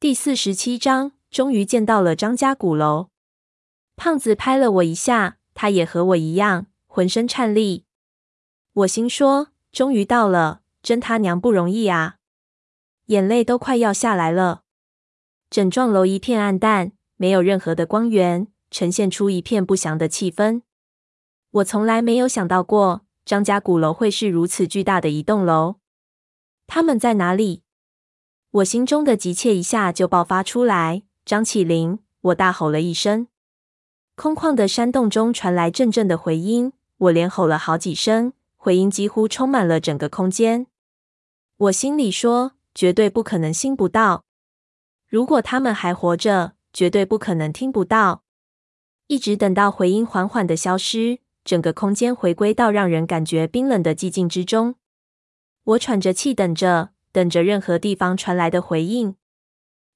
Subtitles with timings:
[0.00, 3.10] 第四十七章，终于见到了张家鼓楼。
[3.96, 7.84] 胖子拍了我一下，他也和我一样，浑身颤栗。
[8.72, 12.16] 我心说：终于到了，真他娘不容易啊！
[13.08, 14.62] 眼泪都快要下来了。
[15.50, 20.62] 整幢楼一片暗淡，没有任何的光源，呈现出一片不祥的气氛。
[21.50, 25.76] 我从来没有想到过，张家鼓楼会是如此巨大的一栋楼。
[26.66, 27.64] 他们在哪里？
[28.52, 31.04] 我心中的急切一下就爆发出来。
[31.24, 32.00] 张起灵！
[32.22, 33.28] 我大吼了一声。
[34.16, 40.66] 空旷的山洞中传来阵阵的回音，我连吼了好几声，回音几乎充满了整个空间。
[41.56, 44.24] 我心里说：绝对不可能听不到。
[45.06, 48.24] 如果他们还活着，绝对不可能听不到。
[49.06, 54.74] 一直等到回音缓缓的消失，整个空间回归到让人感觉冰冷的寂静之中。
[55.62, 56.90] 我喘着气等着。
[57.12, 59.16] 等着任何地方传来的回应，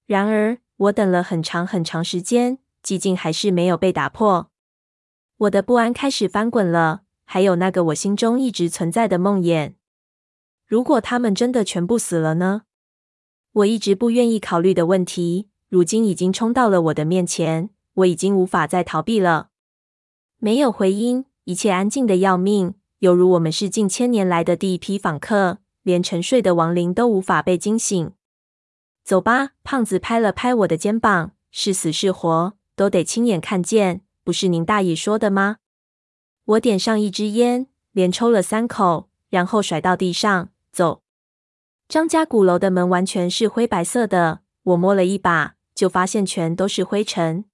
[0.06, 4.50] 然而我等了很长很长时间，寂静还是没有被打破。
[5.38, 9.74] 我的不安开始翻滚了，还有那个我心中一直存在的梦魇。
[10.66, 12.62] 如果他们真的全部死了呢？
[13.52, 19.50] 我一直不愿意考虑的问题，如今已经冲到了我的面前，我已经无法再逃避了。
[20.38, 25.58] 没有回音，一切安静的要命，犹如我们是近千年来的第一批访客。
[25.84, 28.12] 连沉睡的亡灵都无法被惊醒。
[29.04, 35.58] 走吧，胖子拍了拍我的肩膀，是死是活都得亲眼看见，不是您大爷说的吗？
[36.46, 40.48] 我点上一支烟，连抽了三口，然后甩到地上。
[40.72, 41.02] 走。
[41.86, 47.44] 张家鼓楼的门完全是灰白色的，我摸了一把，就发现全都是灰尘。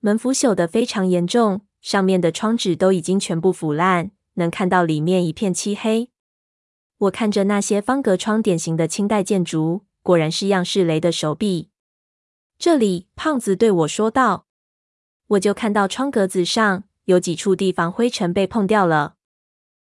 [0.00, 6.10] 门腐朽的非常严重，上面的窗纸都已经全部腐烂，能看到里面一片漆黑。
[6.98, 11.68] 我看着那些方格窗，典型的清代建筑，果然是样式雷的手笔。
[12.58, 14.46] 这里，胖子对我说道。
[15.26, 19.16] 我就看到窗格子上有几处地方灰尘被碰掉了。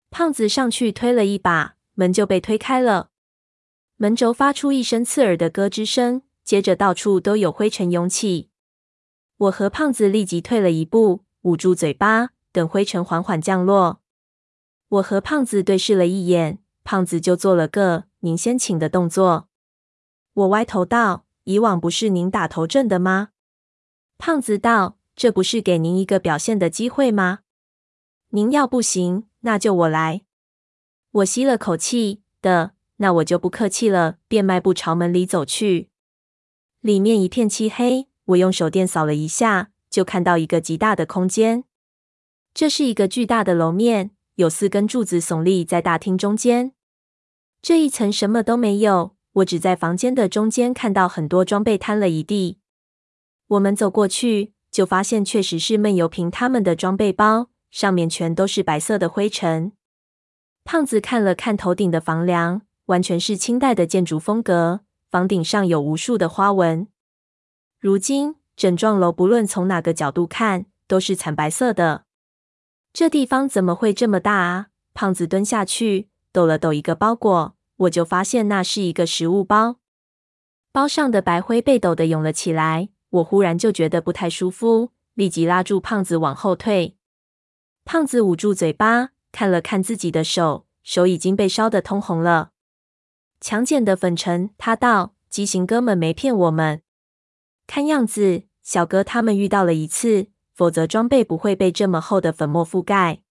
[0.09, 3.09] 胖子上去推了一把，门就被推开了。
[3.97, 8.49] 门轴发出一声刺耳的咯吱声，接着到处都有灰尘涌起。
[9.35, 13.99] 我和胖子立即退了一步，捂住嘴巴，等灰尘缓缓降落。
[14.87, 16.62] 我和胖子对视了一眼。
[16.83, 19.47] 胖子就做了个“您先请”的动作。
[20.33, 23.29] 我歪头道：“以往不是您打头阵的吗？”
[24.17, 27.39] 胖子道：“这不是给您一个表现的机会吗？
[28.29, 30.21] 您要不行，那就我来。”
[31.11, 35.89] 我吸了口气的，那我就不客气了，便迈步朝门里走去。
[36.81, 41.65] 里面一片漆黑，我用手电扫了一下，就看到一个极大的空间。
[42.53, 44.11] 这是一个巨大的楼面。
[44.35, 46.73] 有四根柱子耸立在大厅中间，
[47.61, 49.15] 这一层什么都没有。
[49.33, 52.59] 我只在房间的中间看到很多装备摊了一地。
[53.47, 59.71] 我们走过去，就发现确实是闷油瓶他们的装备包，上面全都是白色的灰尘。
[60.63, 66.87] 胖子看了看头顶的房梁，完全是清代的建筑风格，房顶上有无数的花纹。
[67.79, 72.02] 如今整幢楼不论从哪个角度看，都是惨白色的。
[72.93, 74.67] 这地方怎么会这么大啊？
[74.93, 79.77] 胖子蹲下去抖了抖一个包裹，我就发现那是一个食物包。
[80.71, 86.95] 包上的白灰被抖得涌了起来，我忽然就觉得不太舒服，立即拉住胖子往后退。
[87.83, 92.51] 胖子捂住嘴巴，看了看自己的手，手已经被烧得通红了。
[93.41, 96.83] 强碱的粉尘，他道：“畸形哥们没骗我们，
[97.65, 103.21] 看样子小哥他们遇到了一次。”否则装备不会被这么厚的粉末覆盖。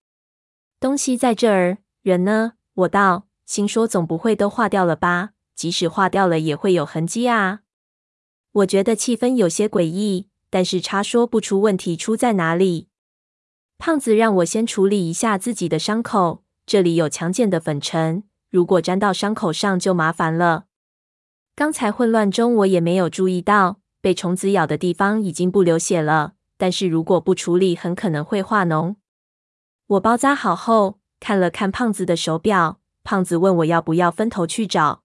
[0.79, 2.55] 东西在这儿，人呢？
[2.75, 5.31] 我道，心说总不会都化掉了吧？
[5.55, 7.61] 即使化掉了，也会有痕迹啊。
[8.53, 12.89] 我觉得气氛有些诡异，但是插说不出问题出在哪里。
[13.79, 20.65] 胖子让我先处理一下自己的伤口，这里有强碱的粉尘，如果沾到伤口上就麻烦了。
[21.55, 26.35] 刚才混乱中我也没有注意到，被虫子咬的地方已经不流血了。
[26.63, 28.95] 但是如果不处理，很可能会化脓。
[29.89, 32.79] 我包扎好后，看了看胖子的手表。
[33.03, 35.03] 胖子问我要不要分头去找。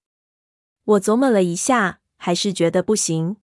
[0.84, 3.38] 我琢磨了一下，还是觉得不行。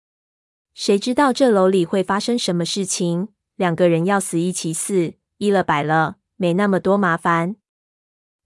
[0.74, 3.30] 谁知道这楼里会发生什么事情？
[3.56, 7.56] 两个人要死一起死，一了百了，没那么多麻烦。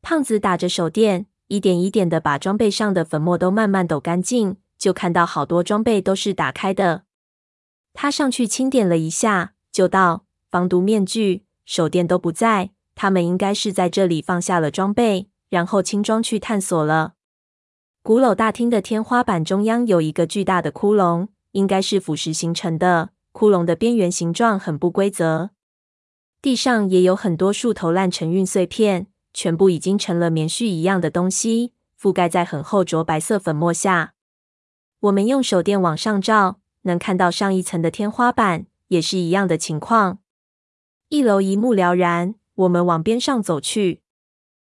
[0.04, 7.06] 胖子打着手电，一点一点的把装备上的粉末都慢慢抖干净，就看到好多装备都是打开的。
[7.96, 9.54] 他上去清点了一下。
[9.76, 17.16] 就道防毒面具、手电都不在，他们应该是在这里放下了装备，然后轻装去探索了。
[18.02, 23.10] 鼓楼大厅的天花板中央有一个巨大的窟窿，应该是腐蚀形成的。
[23.34, 25.50] 窟窿的边缘形状很不规则，
[26.42, 34.14] 地上也有很多树头烂成运碎片，全部已经成了棉絮一样的东西，覆盖在很厚浊白色粉末下。
[35.02, 40.20] 我们用手电往上照，能看到上一层的天花板也是一样的情况。
[41.10, 44.02] 一楼一目了然，我们往边上走去。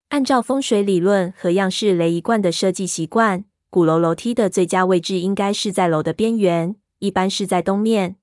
[0.10, 8.18] 按照风水理论和样式雷一贯的设计习惯，鼓楼楼梯的最佳位置应该是在楼的边缘，一般是在东面。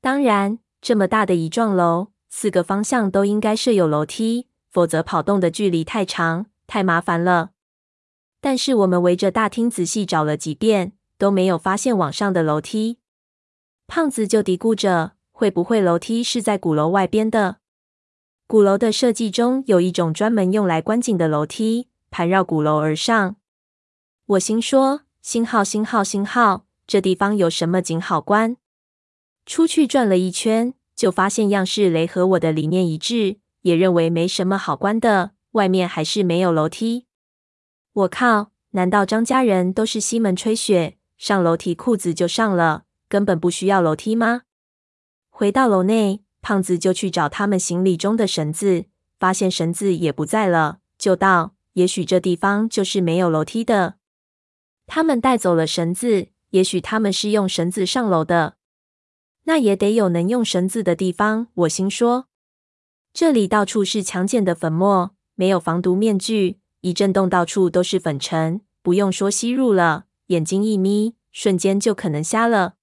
[0.00, 7.50] 当然，这么大的一幢楼，四个方向都应该设有楼梯，否则跑动的距离太长，太麻烦了。
[8.40, 12.98] 但是我们围着大厅仔细找了几遍，都没有发现往上的楼梯。
[13.88, 17.56] 胖子就嘀咕着：“会不会楼梯是在鼓楼外边的？”
[18.46, 23.36] 鼓楼的设计中有一种专门用来观景的楼梯，盘绕鼓楼而上。
[24.26, 28.58] 我心说：“星号，星号，星号，这地方有什么景好观？”
[29.46, 35.30] 出去转了一圈，就发现样式雷和我的理念一致，也认为没什么好观的。
[35.52, 37.06] 外面还是没有楼梯。
[37.94, 38.50] 我靠！
[38.72, 44.42] 难道张家人都是西门吹雪，上楼梯裤子就上了，根本不需要楼梯吗？
[45.30, 48.86] 回到楼内，胖子就去找他们行李中的绳子，
[49.18, 53.96] 发现绳子也不在了，就道：也许这地方就是没有楼梯的。
[54.86, 58.56] 他们带走了绳子，也许他们是用绳子上楼的。
[59.44, 62.26] 那也得有能用绳子的地方，我心说。
[63.12, 72.77] 这里到处是强碱的粉末，没有防毒面具，一震动到处都是粉尘，不用说吸入了，眼睛一眯，瞬间就可能瞎了。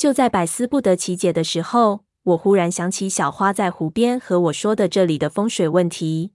[0.00, 6.32] 就在百思不得其解的时候，我忽然想起小花在湖边和我说的这里的风水问题。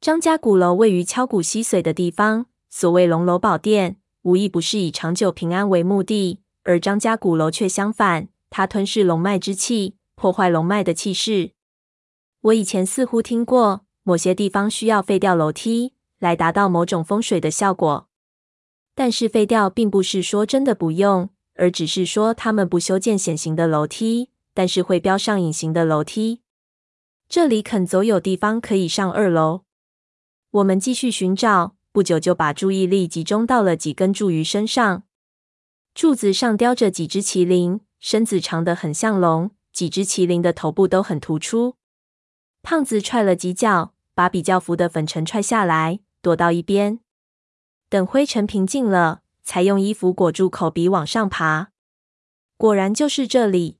[0.00, 8.28] 张家鼓楼位于敲鼓吸髓的地方，所谓龙楼宝殿，无一不是以长久平安为目的，而张家鼓楼却相反。
[8.50, 11.50] 它吞噬龙脉之气，破坏龙脉的气势。
[12.42, 18.06] 我以前似乎听过，某些地方需要废掉楼梯来达到某种风水的效果。
[18.94, 21.30] 但是废掉并不是说真的不用，
[21.60, 26.40] 而只是说他们不修建显形的楼梯，但是会标上隐形的楼梯。
[27.28, 29.64] 这里肯走有地方可以上二楼。
[30.52, 35.02] 我们继续寻找，不久就把注意力集中到了几根柱鱼身上。
[35.94, 37.80] 柱子上雕着几只麒麟。
[38.00, 41.76] 身子长得很像龙，几只麒麟的头部都很突出。
[42.62, 47.00] 胖子踹了几脚，把比较浮的粉尘踹下来，躲到一边。
[47.90, 51.72] 等灰尘平静了，才用衣服裹住口鼻往上爬。
[52.56, 53.78] 果然就是这里。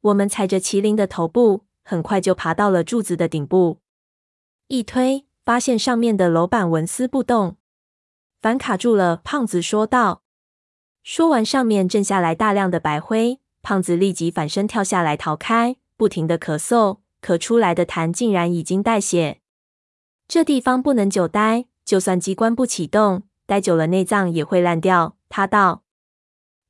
[0.00, 3.80] 我们踩着麒麟的头部，很快就爬到了柱子的顶部。
[4.68, 7.56] 一推，发现上面的楼板纹丝不动，
[8.40, 9.16] 反卡住了。
[9.18, 10.22] 胖子说道。
[11.02, 19.40] 说完，上面震下来大量的白灰，胖子立即反身跳下来逃开，不停的咳嗽，咳出来的痰竟然已经带血。
[20.26, 25.16] 这地方不能久待，就算机关不启动，待久了内脏也会烂掉。
[25.28, 25.82] 他道。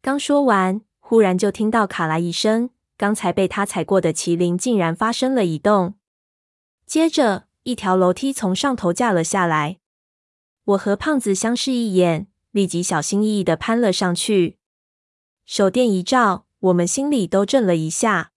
[0.02, 5.94] 刚说完，忽然就听到卡啦一声，刚才被他踩过的麒麟竟然发生了移动。
[6.86, 9.78] 接着，一条楼梯从上头架了下来。
[10.64, 12.28] 我和胖子相视一眼。
[12.54, 14.58] 立即小心翼翼地攀了上去，
[15.44, 18.30] 手电一照，我们心里都震了一下。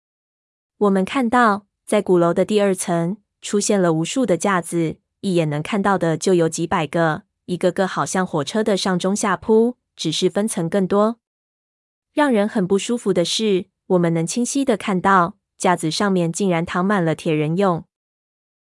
[0.79, 11.19] 我们看到，在鼓楼的第二层出现了无数的架子，一眼能看到的就有几百个，一个个好像火车的上中下铺，只是分层更多。
[12.13, 17.86] 让人很不舒服的是，我们能清晰的看到架子上面竟然躺满了铁人俑。